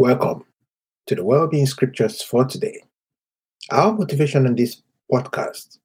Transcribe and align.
Welcome 0.00 0.44
to 1.08 1.14
the 1.14 1.22
Wellbeing 1.22 1.66
Scriptures 1.66 2.22
for 2.22 2.46
today. 2.46 2.84
Our 3.70 3.92
motivation 3.92 4.46
on 4.46 4.54
this 4.54 4.80
podcast 5.12 5.76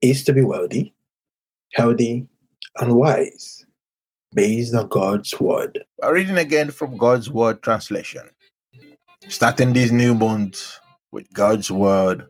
is 0.00 0.22
to 0.26 0.32
be 0.32 0.42
wealthy, 0.42 0.94
healthy, 1.72 2.28
and 2.78 2.94
wise 2.94 3.66
based 4.32 4.76
on 4.76 4.86
God's 4.86 5.40
Word. 5.40 5.84
We're 6.00 6.14
reading 6.14 6.38
again 6.38 6.70
from 6.70 6.96
God's 6.96 7.28
Word 7.28 7.64
translation. 7.64 8.22
Starting 9.26 9.72
this 9.72 9.90
new 9.90 10.14
month 10.14 10.78
with 11.10 11.28
God's 11.32 11.68
Word 11.68 12.26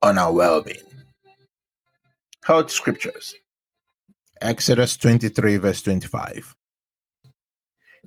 on 0.00 0.16
our 0.16 0.32
well 0.32 0.62
being. 0.62 0.78
Health 2.44 2.70
Scriptures 2.70 3.34
Exodus 4.40 4.96
23, 4.96 5.56
verse 5.56 5.82
25. 5.82 6.54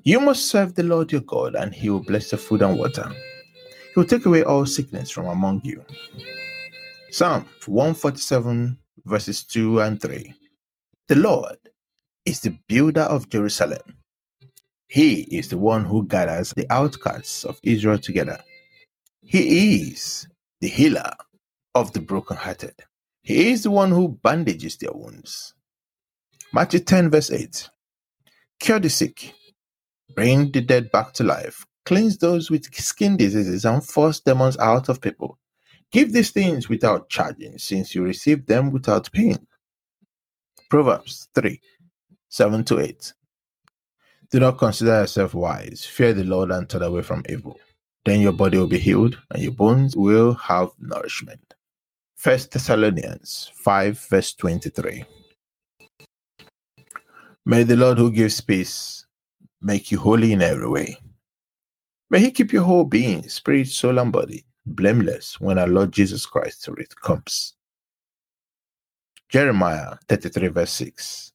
You 0.03 0.19
must 0.21 0.47
serve 0.47 0.75
the 0.75 0.83
Lord 0.83 1.11
your 1.11 1.21
God, 1.21 1.55
and 1.55 1.73
he 1.73 1.89
will 1.89 2.03
bless 2.03 2.31
the 2.31 2.37
food 2.37 2.61
and 2.63 2.77
water. 2.79 3.11
He 3.79 3.93
will 3.99 4.05
take 4.05 4.25
away 4.25 4.43
all 4.43 4.65
sickness 4.65 5.11
from 5.11 5.27
among 5.27 5.61
you. 5.63 5.83
Psalm 7.11 7.47
147, 7.65 8.77
verses 9.05 9.43
2 9.45 9.81
and 9.81 10.01
3. 10.01 10.33
The 11.09 11.15
Lord 11.15 11.57
is 12.25 12.41
the 12.41 12.57
builder 12.67 13.01
of 13.03 13.29
Jerusalem. 13.29 13.81
He 14.87 15.21
is 15.23 15.49
the 15.49 15.57
one 15.57 15.85
who 15.85 16.07
gathers 16.07 16.51
the 16.51 16.67
outcasts 16.71 17.45
of 17.45 17.59
Israel 17.63 17.99
together. 17.99 18.39
He 19.23 19.81
is 19.91 20.27
the 20.61 20.69
healer 20.69 21.11
of 21.75 21.93
the 21.93 22.01
brokenhearted. 22.01 22.75
He 23.23 23.51
is 23.51 23.63
the 23.63 23.71
one 23.71 23.91
who 23.91 24.19
bandages 24.23 24.77
their 24.77 24.93
wounds. 24.93 25.53
Matthew 26.53 26.81
10, 26.81 27.11
verse 27.11 27.31
8. 27.31 27.69
Cure 28.59 28.79
the 28.79 28.89
sick, 28.89 29.33
bring 30.17 30.51
the 30.51 30.61
dead 30.61 30.91
back 30.91 31.13
to 31.13 31.23
life, 31.23 31.63
cleanse 31.85 32.17
those 32.17 32.49
with 32.49 32.73
skin 32.73 33.15
diseases, 33.15 33.63
and 33.65 33.85
force 33.85 34.19
demons 34.19 34.57
out 34.57 34.89
of 34.89 34.99
people. 34.99 35.37
Give 35.91 36.11
these 36.11 36.31
things 36.31 36.67
without 36.67 37.07
charging, 37.07 37.59
since 37.59 37.93
you 37.93 38.03
receive 38.03 38.47
them 38.47 38.71
without 38.71 39.11
paying. 39.11 39.45
Proverbs 40.69 41.29
3 41.35 41.61
7 42.29 42.63
to 42.65 42.79
8. 42.79 43.13
Do 44.31 44.39
not 44.39 44.57
consider 44.57 45.01
yourself 45.01 45.35
wise. 45.35 45.85
Fear 45.85 46.13
the 46.15 46.23
Lord 46.23 46.49
and 46.49 46.67
turn 46.67 46.81
away 46.81 47.03
from 47.03 47.23
evil. 47.29 47.59
Then 48.03 48.19
your 48.19 48.33
body 48.33 48.57
will 48.57 48.67
be 48.67 48.79
healed, 48.79 49.19
and 49.29 49.43
your 49.43 49.53
bones 49.53 49.95
will 49.95 50.33
have 50.33 50.71
nourishment. 50.79 51.53
1 52.23 52.39
Thessalonians 52.51 53.51
5, 53.53 53.99
verse 54.09 54.33
23. 54.33 55.05
May 57.45 57.63
the 57.63 57.75
Lord 57.75 57.99
who 57.99 58.11
gives 58.11 58.41
peace 58.41 59.06
make 59.61 59.91
you 59.91 59.99
holy 59.99 60.33
in 60.33 60.41
every 60.41 60.67
way. 60.67 60.97
May 62.09 62.19
He 62.19 62.31
keep 62.31 62.53
your 62.53 62.63
whole 62.63 62.85
being, 62.85 63.27
spirit, 63.27 63.67
soul, 63.67 63.99
and 63.99 64.11
body 64.11 64.45
blameless 64.67 65.39
when 65.39 65.57
our 65.57 65.67
Lord 65.67 65.91
Jesus 65.91 66.25
Christ 66.25 66.67
comes. 67.01 67.53
Jeremiah 69.29 69.95
33, 70.07 70.47
verse 70.49 70.71
6. 70.71 71.33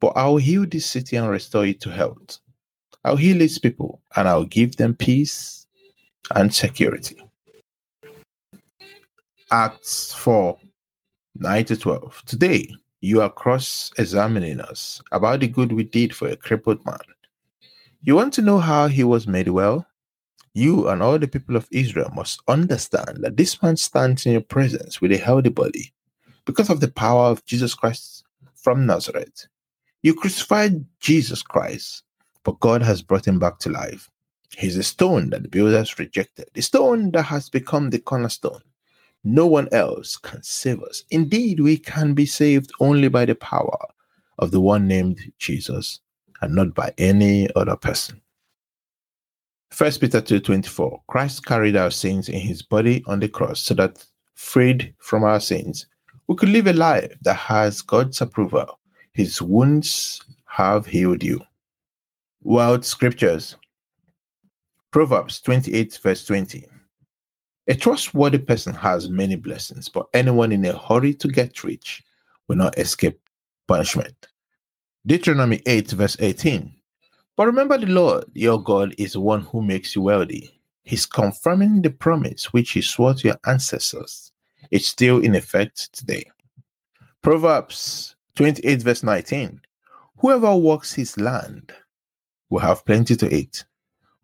But 0.00 0.12
I 0.16 0.26
will 0.26 0.36
heal 0.36 0.66
this 0.66 0.86
city 0.86 1.16
and 1.16 1.28
restore 1.28 1.66
it 1.66 1.80
to 1.80 1.90
health. 1.90 2.38
I'll 3.04 3.16
heal 3.16 3.40
its 3.40 3.58
people 3.58 4.00
and 4.16 4.28
I'll 4.28 4.44
give 4.44 4.76
them 4.76 4.94
peace 4.94 5.66
and 6.34 6.54
security. 6.54 7.16
Acts 9.50 10.12
4 10.14 10.58
9 11.36 11.64
to 11.64 11.76
12. 11.76 12.22
Today, 12.26 12.70
you 13.00 13.20
are 13.20 13.30
cross 13.30 13.92
examining 13.98 14.60
us 14.60 15.02
about 15.12 15.40
the 15.40 15.48
good 15.48 15.72
we 15.72 15.84
did 15.84 16.14
for 16.14 16.28
a 16.28 16.36
crippled 16.36 16.84
man. 16.86 16.98
You 18.06 18.14
want 18.14 18.34
to 18.34 18.42
know 18.42 18.58
how 18.58 18.88
he 18.88 19.02
was 19.02 19.26
made 19.26 19.48
well? 19.48 19.86
You 20.52 20.88
and 20.90 21.02
all 21.02 21.18
the 21.18 21.26
people 21.26 21.56
of 21.56 21.66
Israel 21.70 22.10
must 22.14 22.42
understand 22.46 23.20
that 23.22 23.38
this 23.38 23.62
man 23.62 23.78
stands 23.78 24.26
in 24.26 24.32
your 24.32 24.42
presence 24.42 25.00
with 25.00 25.10
a 25.10 25.16
healthy 25.16 25.48
body 25.48 25.94
because 26.44 26.68
of 26.68 26.80
the 26.80 26.90
power 26.90 27.24
of 27.30 27.42
Jesus 27.46 27.72
Christ 27.72 28.24
from 28.56 28.84
Nazareth. 28.84 29.46
You 30.02 30.12
crucified 30.12 30.84
Jesus 31.00 31.40
Christ, 31.40 32.02
but 32.42 32.60
God 32.60 32.82
has 32.82 33.00
brought 33.00 33.26
him 33.26 33.38
back 33.38 33.58
to 33.60 33.70
life. 33.70 34.10
He's 34.50 34.76
a 34.76 34.82
stone 34.82 35.30
that 35.30 35.42
the 35.42 35.48
builders 35.48 35.98
rejected, 35.98 36.50
the 36.52 36.60
stone 36.60 37.10
that 37.12 37.22
has 37.22 37.48
become 37.48 37.88
the 37.88 38.00
cornerstone. 38.00 38.60
No 39.24 39.46
one 39.46 39.70
else 39.72 40.18
can 40.18 40.42
save 40.42 40.82
us. 40.82 41.04
Indeed, 41.10 41.60
we 41.60 41.78
can 41.78 42.12
be 42.12 42.26
saved 42.26 42.70
only 42.80 43.08
by 43.08 43.24
the 43.24 43.34
power 43.34 43.78
of 44.38 44.50
the 44.50 44.60
one 44.60 44.86
named 44.86 45.20
Jesus 45.38 46.00
and 46.40 46.54
not 46.54 46.74
by 46.74 46.92
any 46.98 47.48
other 47.54 47.76
person. 47.76 48.20
1 49.76 49.92
Peter 50.00 50.20
2:24 50.20 51.00
Christ 51.08 51.44
carried 51.44 51.76
our 51.76 51.90
sins 51.90 52.28
in 52.28 52.40
his 52.40 52.62
body 52.62 53.02
on 53.06 53.20
the 53.20 53.28
cross 53.28 53.60
so 53.60 53.74
that 53.74 54.04
freed 54.34 54.94
from 54.98 55.24
our 55.24 55.40
sins 55.40 55.86
we 56.26 56.36
could 56.36 56.48
live 56.48 56.66
a 56.66 56.72
life 56.72 57.12
that 57.22 57.36
has 57.36 57.82
God's 57.82 58.20
approval. 58.20 58.78
His 59.12 59.42
wounds 59.42 60.22
have 60.46 60.86
healed 60.86 61.22
you. 61.22 61.40
World 62.42 62.84
Scriptures 62.84 63.56
Proverbs 64.90 65.40
28 65.40 65.98
verse 66.02 66.24
20 66.24 66.66
a 67.66 67.74
trustworthy 67.74 68.36
person 68.38 68.74
has 68.74 69.08
many 69.08 69.36
blessings, 69.36 69.88
but 69.88 70.06
anyone 70.12 70.52
in 70.52 70.66
a 70.66 70.76
hurry 70.76 71.14
to 71.14 71.28
get 71.28 71.64
rich 71.64 72.02
will 72.46 72.56
not 72.56 72.78
escape 72.78 73.18
punishment. 73.66 74.28
Deuteronomy 75.06 75.60
8, 75.66 75.90
verse 75.92 76.16
18. 76.18 76.74
But 77.36 77.46
remember 77.46 77.78
the 77.78 77.86
Lord 77.86 78.24
your 78.34 78.62
God 78.62 78.94
is 78.98 79.12
the 79.14 79.20
one 79.20 79.42
who 79.42 79.62
makes 79.62 79.94
you 79.94 80.02
wealthy. 80.02 80.60
He's 80.82 81.06
confirming 81.06 81.82
the 81.82 81.90
promise 81.90 82.52
which 82.52 82.72
he 82.72 82.82
swore 82.82 83.14
to 83.14 83.28
your 83.28 83.38
ancestors. 83.46 84.32
It's 84.70 84.86
still 84.86 85.18
in 85.18 85.34
effect 85.34 85.92
today. 85.92 86.24
Proverbs 87.22 88.16
28, 88.36 88.82
verse 88.82 89.02
19. 89.02 89.60
Whoever 90.18 90.54
walks 90.56 90.94
his 90.94 91.18
land 91.18 91.72
will 92.50 92.60
have 92.60 92.84
plenty 92.84 93.16
to 93.16 93.34
eat, 93.34 93.64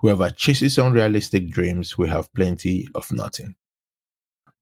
Whoever 0.01 0.31
chases 0.31 0.79
unrealistic 0.79 1.51
dreams 1.51 1.99
will 1.99 2.09
have 2.09 2.33
plenty 2.33 2.89
of 2.95 3.13
nothing. 3.13 3.55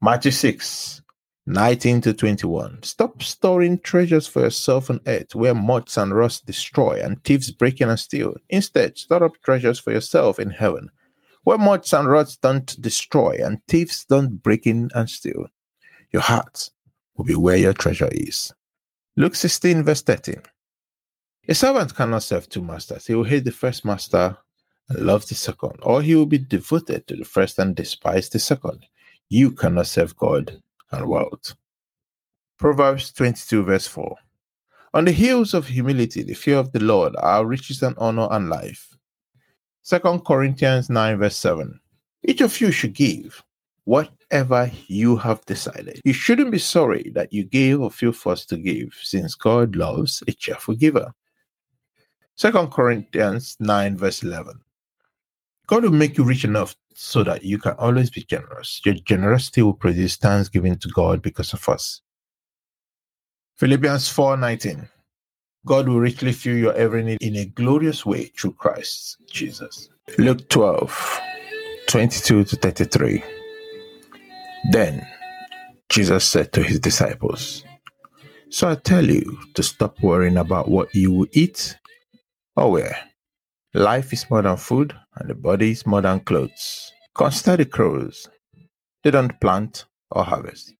Matthew 0.03 0.33
6, 0.33 1.01
19 1.49 2.03
to 2.03 2.13
21. 2.13 2.83
Stop 2.83 3.23
storing 3.23 3.79
treasures 3.79 4.27
for 4.27 4.43
yourself 4.43 4.91
on 4.91 5.01
earth 5.07 5.35
where 5.35 5.55
moths 5.55 5.97
and 5.97 6.15
rust 6.15 6.45
destroy 6.45 7.01
and 7.03 7.25
thieves 7.25 7.51
break 7.51 7.81
in 7.81 7.89
and 7.89 7.99
steal. 7.99 8.35
Instead, 8.51 8.99
store 8.99 9.25
up 9.25 9.33
treasures 9.43 9.79
for 9.79 9.91
yourself 9.91 10.39
in 10.39 10.51
heaven 10.51 10.91
where 11.45 11.57
moths 11.57 11.95
and 11.95 12.07
rust 12.07 12.43
don't 12.43 12.79
destroy 12.83 13.39
and 13.43 13.65
thieves 13.67 14.05
don't 14.05 14.43
break 14.43 14.67
in 14.67 14.91
and 14.95 15.09
steal. 15.09 15.47
Your 16.13 16.21
heart 16.21 16.69
will 17.17 17.25
be 17.25 17.35
where 17.35 17.57
your 17.57 17.73
treasure 17.73 18.11
is. 18.13 18.53
Luke 19.17 19.35
16, 19.35 19.85
verse 19.85 20.03
13. 20.03 20.43
A 21.49 21.55
servant 21.55 21.95
cannot 21.95 22.25
serve 22.25 22.47
two 22.51 22.63
masters. 22.63 23.07
He 23.07 23.15
will 23.15 23.25
hate 23.25 23.47
the 23.47 23.53
first 23.53 23.87
master 23.87 24.37
and 24.91 24.99
love 24.99 25.27
the 25.27 25.35
second, 25.35 25.79
or 25.81 26.03
he 26.03 26.15
will 26.15 26.27
be 26.27 26.37
devoted 26.37 27.07
to 27.07 27.17
the 27.17 27.25
first 27.25 27.59
and 27.59 27.75
despise 27.75 28.29
the 28.29 28.39
second. 28.39 28.85
You 29.31 29.53
cannot 29.53 29.87
serve 29.87 30.15
God 30.15 30.63
and 30.91 31.07
wealth. 31.07 31.55
Proverbs 32.59 33.13
22, 33.13 33.63
verse 33.65 33.87
4. 33.87 34.17
On 34.95 35.05
the 35.05 35.13
heels 35.13 35.55
of 35.55 35.67
humility, 35.67 36.23
the 36.23 36.35
fear 36.35 36.57
of 36.57 36.73
the 36.73 36.83
Lord 36.83 37.15
are 37.19 37.47
riches 37.47 37.83
and 37.83 37.97
honor 37.99 38.29
and 38.31 38.49
life. 38.49 38.97
2 39.85 40.23
Corinthians 40.27 40.91
9, 40.91 41.19
verse 41.19 41.37
7. 41.37 41.79
Each 42.25 42.41
of 42.41 42.61
you 42.61 42.71
should 42.71 42.95
give 42.95 43.45
whatever 43.85 44.71
you 44.87 45.17
have 45.17 45.45
decided. 45.47 46.01
You 46.05 46.13
shouldn't 46.13 46.51
be 46.51 46.59
sorry 46.59 47.11
that 47.15 47.33
you 47.33 47.45
gave 47.45 47.81
or 47.81 47.91
feel 47.91 48.13
forced 48.13 48.51
to 48.51 48.59
give, 48.59 48.95
since 49.03 49.35
God 49.35 49.77
loves 49.77 50.23
a 50.29 50.33
cheerful 50.33 50.75
giver. 50.75 51.15
2 52.37 52.53
Corinthians 52.69 53.57
9, 53.61 53.97
verse 53.97 54.23
11. 54.23 54.61
God 55.69 55.85
will 55.85 55.93
make 55.93 56.17
you 56.17 56.25
rich 56.25 56.45
enough 56.45 56.75
so 56.95 57.23
that 57.23 57.45
you 57.45 57.59
can 57.59 57.75
always 57.75 58.11
be 58.11 58.23
generous. 58.23 58.81
Your 58.85 58.95
generosity 58.95 59.63
will 59.63 59.75
produce 59.75 60.17
thanksgiving 60.17 60.77
to 60.79 60.89
God 60.89 61.21
because 61.23 61.53
of 61.53 61.69
us. 61.69 62.01
Philippians 63.57 64.09
4:19. 64.09 64.89
God 65.67 65.89
will 65.89 66.01
richly 66.01 66.33
fill 66.33 66.57
your 66.57 66.75
every 66.75 67.03
need 67.03 67.21
in 67.21 67.37
a 67.37 67.45
glorious 67.45 68.07
way 68.07 68.33
through 68.37 68.55
Christ 68.55 69.19
Jesus. 69.31 69.91
Luke 70.17 70.49
12, 70.49 71.21
22 71.89 72.45
to 72.45 72.57
33. 72.57 73.23
Then 74.71 75.07
Jesus 75.91 76.25
said 76.25 76.53
to 76.53 76.63
his 76.63 76.81
disciples, 76.81 77.65
So 78.49 78.71
I 78.71 78.77
tell 78.77 79.05
you 79.05 79.39
to 79.55 79.63
stop 79.63 80.01
worrying 80.01 80.39
about 80.39 80.71
what 80.71 80.95
you 80.95 81.13
will 81.13 81.29
eat 81.33 81.77
or 82.57 82.71
wear 82.71 83.08
Life 83.75 84.13
is 84.15 84.31
more 84.31 84.43
than 84.43 84.57
food, 84.57 84.95
and 85.17 85.29
the 85.29 85.35
body 85.35 85.73
is 85.73 85.87
more 85.87 86.01
than 86.01 86.21
clothes. 86.21 86.93
Consider 87.15 87.59
the 87.59 87.67
crows. 87.67 88.29
They 89.05 89.11
don't 89.11 89.39
plant 89.41 89.85
or 90.11 90.25
harvest. 90.25 90.75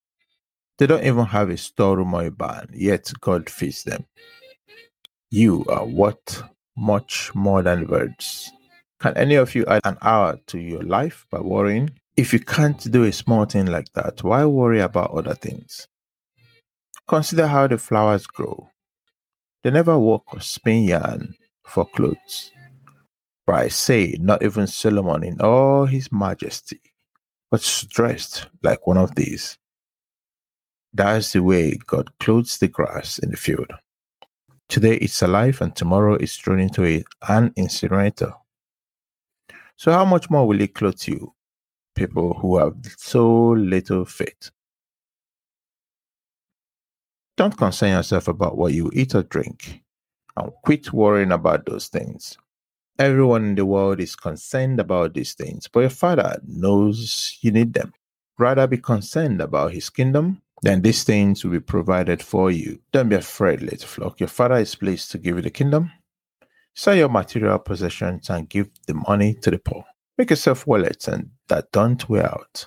They 0.79 0.87
don't 0.87 1.05
even 1.05 1.27
have 1.27 1.51
a 1.51 1.57
storeroom 1.57 2.15
or 2.15 2.25
a 2.25 2.31
barn, 2.31 2.69
yet 2.73 3.13
God 3.21 3.51
feeds 3.51 3.85
them. 3.85 4.07
You 5.31 5.67
are 5.69 5.85
what 5.85 6.43
much 6.77 7.35
more 7.35 7.63
than 7.63 7.85
birds. 7.85 8.51
Can 9.01 9.17
any 9.17 9.35
of 9.35 9.55
you 9.55 9.67
add 9.67 9.83
an 9.85 9.99
hour 10.01 10.39
to 10.47 10.59
your 10.59 10.83
life 10.83 11.27
by 11.31 11.41
worrying? 11.41 11.91
If 12.17 12.33
you 12.33 12.41
can't 12.41 12.91
do 12.91 13.05
a 13.05 13.13
small 13.13 13.45
thing 13.45 13.67
like 13.67 13.93
that, 13.95 14.25
why 14.25 14.45
worry 14.47 14.81
about 14.81 15.11
other 15.11 15.35
things? 15.35 15.87
Consider 17.07 17.47
how 17.49 17.67
the 17.67 17.79
flowers 17.79 18.27
grow. 18.27 18.71
They 19.63 19.71
never 19.71 19.99
work 19.99 20.33
or 20.33 20.41
spin 20.41 20.85
yarn 20.85 21.35
for 21.65 21.85
clothes. 21.85 22.51
I 23.55 23.69
say, 23.69 24.17
not 24.21 24.43
even 24.43 24.67
Solomon 24.67 25.25
in 25.25 25.41
all 25.41 25.87
his 25.87 26.11
majesty 26.13 26.81
was 27.51 27.83
dressed 27.85 28.47
like 28.63 28.87
one 28.87 28.99
of 28.99 29.15
these. 29.15 29.59
That's 30.93 31.33
the 31.33 31.43
way 31.43 31.77
God 31.87 32.11
clothes 32.19 32.59
the 32.59 32.69
grass 32.69 33.19
in 33.19 33.31
the 33.31 33.37
field. 33.37 33.71
Today 34.69 34.97
it's 34.97 35.23
alive 35.23 35.61
and 35.61 35.75
tomorrow 35.75 36.15
it's 36.15 36.37
thrown 36.37 36.61
into 36.61 37.03
an 37.29 37.53
incinerator. 37.57 38.33
So, 39.77 39.93
how 39.93 40.05
much 40.05 40.29
more 40.29 40.47
will 40.47 40.59
He 40.59 40.67
clothe 40.67 41.07
you, 41.07 41.33
people 41.95 42.35
who 42.35 42.59
have 42.59 42.75
so 42.97 43.51
little 43.51 44.05
faith? 44.05 44.51
Don't 47.37 47.57
concern 47.57 47.91
yourself 47.91 48.27
about 48.29 48.59
what 48.59 48.73
you 48.75 48.91
eat 48.93 49.15
or 49.15 49.23
drink, 49.23 49.83
and 50.37 50.51
quit 50.65 50.93
worrying 50.93 51.31
about 51.31 51.65
those 51.65 51.87
things. 51.87 52.37
Everyone 52.99 53.45
in 53.45 53.55
the 53.55 53.67
world 53.67 54.01
is 54.01 54.17
concerned 54.17 54.81
about 54.81 55.15
these 55.15 55.35
things, 55.35 55.69
but 55.69 55.81
your 55.81 55.91
Father 55.91 56.41
knows 56.47 57.39
you 57.41 57.53
need 57.53 57.75
them. 57.75 57.93
Rather 58.39 58.67
be 58.67 58.79
concerned 58.79 59.41
about 59.41 59.73
His 59.73 59.91
kingdom 59.91 60.43
then 60.63 60.83
these 60.83 61.05
things 61.05 61.45
will 61.45 61.53
be 61.53 61.61
provided 61.61 62.23
for 62.23 62.51
you. 62.51 62.81
Don't 62.93 63.09
be 63.09 63.17
afraid, 63.17 63.63
little 63.63 63.87
flock. 63.87 64.21
Your 64.21 64.29
father 64.29 64.57
is 64.57 64.75
pleased 64.75 65.11
to 65.13 65.19
give 65.19 65.37
you 65.37 65.43
the 65.43 65.51
kingdom. 65.51 65.93
Sell 66.75 66.95
your 66.95 67.09
material 67.09 67.59
possessions 67.59 68.31
and 68.31 68.49
give 68.49 68.69
the 68.87 68.95
money 68.95 69.35
to 69.35 69.51
the 69.51 69.59
poor. 69.59 69.85
Make 70.17 70.31
yourself 70.31 70.67
wallets 70.67 71.09
and 71.09 71.31
that 71.49 71.71
don't 71.73 72.09
wear 72.09 72.27
out. 72.27 72.67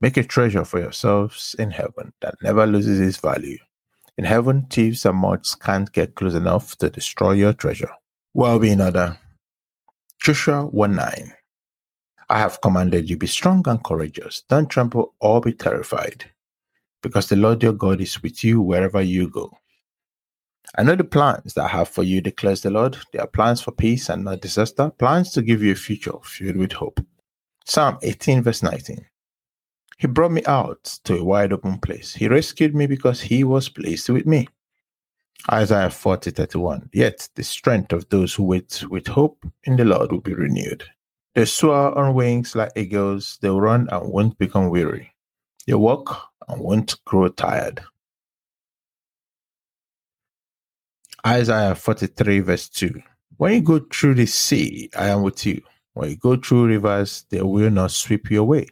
Make 0.00 0.16
a 0.16 0.24
treasure 0.24 0.64
for 0.64 0.78
yourselves 0.78 1.54
in 1.58 1.70
heaven 1.70 2.12
that 2.20 2.36
never 2.42 2.66
loses 2.66 3.00
its 3.00 3.16
value. 3.18 3.58
In 4.16 4.24
heaven, 4.24 4.66
thieves 4.70 5.04
and 5.04 5.18
moths 5.18 5.54
can't 5.54 5.92
get 5.92 6.14
close 6.14 6.34
enough 6.34 6.76
to 6.78 6.90
destroy 6.90 7.32
your 7.32 7.52
treasure. 7.52 7.90
Well 8.34 8.58
being 8.58 8.80
other. 8.80 9.18
Joshua 10.28 10.66
1 10.66 10.94
9. 10.94 11.32
I 12.28 12.38
have 12.38 12.60
commanded 12.60 13.08
you 13.08 13.16
be 13.16 13.26
strong 13.26 13.66
and 13.66 13.82
courageous. 13.82 14.42
Don't 14.46 14.68
tremble 14.68 15.14
or 15.20 15.40
be 15.40 15.54
terrified 15.54 16.26
because 17.02 17.30
the 17.30 17.36
Lord 17.36 17.62
your 17.62 17.72
God 17.72 18.02
is 18.02 18.22
with 18.22 18.44
you 18.44 18.60
wherever 18.60 19.00
you 19.00 19.30
go. 19.30 19.50
I 20.76 20.82
know 20.82 20.96
the 20.96 21.04
plans 21.04 21.54
that 21.54 21.64
I 21.64 21.68
have 21.68 21.88
for 21.88 22.02
you, 22.02 22.20
declares 22.20 22.60
the 22.60 22.68
Lord. 22.68 22.98
They 23.10 23.18
are 23.20 23.26
plans 23.26 23.62
for 23.62 23.72
peace 23.72 24.10
and 24.10 24.22
not 24.24 24.42
disaster, 24.42 24.90
plans 24.90 25.32
to 25.32 25.40
give 25.40 25.62
you 25.62 25.72
a 25.72 25.74
future 25.74 26.18
filled 26.22 26.58
with 26.58 26.72
hope. 26.72 27.00
Psalm 27.64 27.96
18, 28.02 28.42
verse 28.42 28.62
19. 28.62 29.06
He 29.96 30.08
brought 30.08 30.32
me 30.32 30.42
out 30.44 30.84
to 31.04 31.16
a 31.16 31.24
wide 31.24 31.54
open 31.54 31.78
place. 31.78 32.12
He 32.12 32.28
rescued 32.28 32.74
me 32.74 32.86
because 32.86 33.22
he 33.22 33.44
was 33.44 33.70
pleased 33.70 34.10
with 34.10 34.26
me. 34.26 34.46
Isaiah 35.50 35.90
40, 35.90 36.30
31. 36.30 36.90
Yet 36.92 37.28
the 37.34 37.44
strength 37.44 37.92
of 37.92 38.08
those 38.08 38.34
who 38.34 38.44
wait 38.44 38.84
with 38.90 39.06
hope 39.06 39.44
in 39.64 39.76
the 39.76 39.84
Lord 39.84 40.12
will 40.12 40.20
be 40.20 40.34
renewed. 40.34 40.84
They 41.34 41.44
soar 41.44 41.96
on 41.96 42.14
wings 42.14 42.56
like 42.56 42.72
eagles, 42.76 43.38
they 43.40 43.48
run 43.48 43.88
and 43.90 44.12
won't 44.12 44.36
become 44.38 44.70
weary. 44.70 45.12
They 45.66 45.74
walk 45.74 46.30
and 46.48 46.60
won't 46.60 46.96
grow 47.04 47.28
tired. 47.28 47.80
Isaiah 51.26 51.74
43, 51.74 52.40
verse 52.40 52.68
2. 52.68 53.02
When 53.36 53.54
you 53.54 53.60
go 53.60 53.80
through 53.92 54.14
the 54.14 54.26
sea, 54.26 54.90
I 54.96 55.08
am 55.08 55.22
with 55.22 55.46
you. 55.46 55.62
When 55.94 56.10
you 56.10 56.16
go 56.16 56.36
through 56.36 56.66
rivers, 56.66 57.24
they 57.30 57.42
will 57.42 57.70
not 57.70 57.90
sweep 57.90 58.30
you 58.30 58.40
away. 58.40 58.66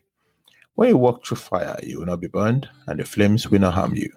When 0.74 0.90
you 0.90 0.96
walk 0.96 1.24
through 1.24 1.38
fire, 1.38 1.78
you 1.82 2.00
will 2.00 2.06
not 2.06 2.20
be 2.20 2.28
burned, 2.28 2.68
and 2.86 3.00
the 3.00 3.04
flames 3.04 3.48
will 3.48 3.60
not 3.60 3.74
harm 3.74 3.94
you. 3.94 4.10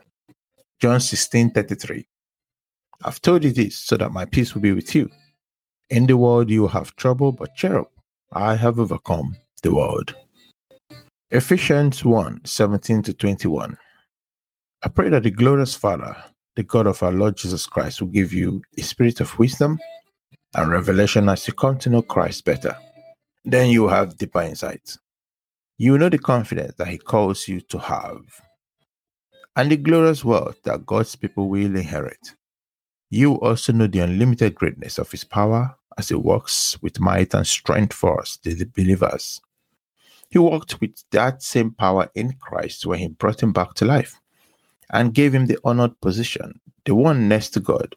John 0.80 1.00
16, 1.00 1.52
33. 1.52 2.08
I've 3.04 3.22
told 3.22 3.44
you 3.44 3.52
this 3.52 3.78
so 3.78 3.98
that 3.98 4.12
my 4.12 4.26
peace 4.26 4.54
will 4.54 4.62
be 4.62 4.74
with 4.74 4.94
you. 4.94 5.10
In 5.90 6.06
the 6.06 6.18
world 6.18 6.50
you 6.50 6.62
will 6.62 6.70
have 6.70 6.96
trouble, 6.96 7.32
but 7.32 7.56
cheer 7.56 7.80
up. 7.80 7.92
I 8.34 8.56
have 8.56 8.80
overcome 8.80 9.36
the 9.64 9.74
world. 9.74 10.16
Ephesians 11.32 12.04
1 12.04 12.42
17 12.46 13.02
to 13.04 13.14
21. 13.14 13.78
I 14.84 14.88
pray 14.90 15.10
that 15.10 15.24
the 15.24 15.32
glorious 15.32 15.76
Father, 15.76 16.16
the 16.56 16.64
God 16.64 16.88
of 16.88 17.02
our 17.04 17.12
Lord 17.12 17.38
Jesus 17.38 17.66
Christ, 17.66 18.02
will 18.02 18.10
give 18.10 18.34
you 18.34 18.62
a 18.78 18.82
spirit 18.82 19.20
of 19.20 19.38
wisdom 19.40 19.80
and 20.56 20.72
revelation 20.72 21.30
as 21.30 21.48
you 21.48 21.54
come 21.54 21.78
to 21.80 21.90
know 21.90 22.02
Christ 22.02 22.46
better. 22.46 22.76
Then 23.46 23.70
you 23.70 23.84
will 23.84 23.90
have 23.90 24.18
deeper 24.18 24.42
insight. 24.42 24.98
You 25.78 25.94
will 25.94 26.00
know 26.00 26.10
the 26.10 26.20
confidence 26.20 26.76
that 26.78 26.88
He 26.88 26.98
calls 26.98 27.48
you 27.48 27.62
to 27.62 27.80
have 27.80 28.22
and 29.56 29.72
the 29.72 29.78
glorious 29.78 30.24
wealth 30.24 30.62
that 30.64 30.86
God's 30.86 31.16
people 31.16 31.50
will 31.50 31.76
inherit. 31.76 32.36
You 33.10 33.36
also 33.36 33.74
know 33.74 33.88
the 33.88 34.00
unlimited 34.00 34.56
greatness 34.56 34.98
of 34.98 35.12
His 35.12 35.24
power 35.24 35.76
as 35.98 36.10
He 36.10 36.16
works 36.16 36.82
with 36.82 37.00
might 37.00 37.34
and 37.34 37.46
strength 37.46 37.94
for 37.94 38.22
us, 38.22 38.38
the 38.44 38.66
believers. 38.66 39.42
He 40.30 40.38
worked 40.38 40.80
with 40.80 41.04
that 41.10 41.42
same 41.42 41.72
power 41.72 42.10
in 42.14 42.34
Christ 42.34 42.86
when 42.86 43.00
he 43.00 43.08
brought 43.08 43.42
him 43.42 43.52
back 43.52 43.74
to 43.76 43.86
life 43.86 44.22
and 44.92 45.14
gave 45.14 45.34
him 45.34 45.48
the 45.48 45.58
honored 45.64 46.00
position, 46.02 46.60
the 46.86 46.94
one 46.94 47.28
next 47.28 47.50
to 47.52 47.60
God, 47.60 47.96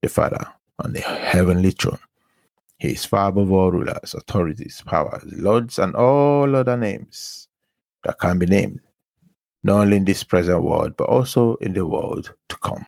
the 0.00 0.08
Father, 0.08 0.46
on 0.78 0.94
the 0.94 1.00
heavenly 1.00 1.72
throne. 1.72 1.98
He 2.78 2.92
is 2.92 3.04
far 3.04 3.28
above 3.28 3.52
all 3.52 3.70
rulers, 3.70 4.14
authorities, 4.14 4.82
powers, 4.86 5.22
lords, 5.26 5.78
and 5.78 5.94
all 5.94 6.56
other 6.56 6.76
names 6.76 7.48
that 8.02 8.18
can 8.18 8.38
be 8.38 8.46
named, 8.46 8.80
not 9.62 9.82
only 9.82 9.98
in 9.98 10.04
this 10.06 10.24
present 10.24 10.62
world, 10.62 10.96
but 10.96 11.08
also 11.08 11.56
in 11.56 11.74
the 11.74 11.86
world 11.86 12.34
to 12.48 12.56
come. 12.56 12.86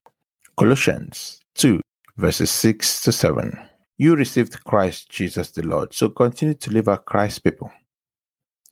Colossians 0.57 1.43
2, 1.57 1.81
verses 2.17 2.51
6 2.51 3.03
to 3.03 3.13
7. 3.13 3.59
You 3.99 4.15
received 4.15 4.65
Christ 4.65 5.09
Jesus 5.09 5.51
the 5.51 5.63
Lord, 5.63 5.95
so 5.95 6.09
continue 6.09 6.55
to 6.55 6.71
live 6.71 6.89
as 6.89 6.99
Christ's 7.07 7.39
people 7.39 7.71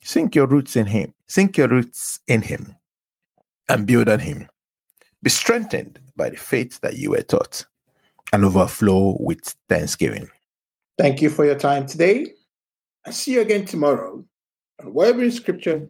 Sink 0.05 0.35
your 0.35 0.47
roots 0.47 0.77
in 0.77 0.85
Him. 0.85 1.15
Sink 1.29 1.57
your 1.57 1.69
roots 1.69 2.21
in 2.29 2.43
Him 2.43 2.77
and 3.71 3.87
build 3.87 4.11
on 4.11 4.19
Him. 4.19 4.49
Be 5.23 5.31
strengthened 5.31 5.99
by 6.15 6.29
the 6.29 6.37
faith 6.37 6.79
that 6.83 6.99
you 6.99 7.13
were 7.13 7.23
taught 7.23 7.65
and 8.31 8.45
overflow 8.45 9.17
with 9.19 9.57
thanksgiving. 9.71 10.29
Thank 10.99 11.23
you 11.23 11.31
for 11.31 11.47
your 11.47 11.59
time 11.59 11.87
today. 11.87 12.35
I'll 13.07 13.15
see 13.15 13.33
you 13.33 13.41
again 13.41 13.65
tomorrow 13.65 14.23
on 14.79 14.93
in 15.23 15.31
Scripture 15.31 15.89